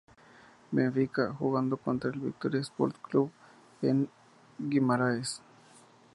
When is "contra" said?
1.77-2.09